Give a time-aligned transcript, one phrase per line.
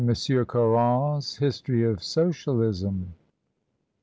[0.03, 3.13] MONSIEUR CARON'S HISTORY OP SOCIALISM.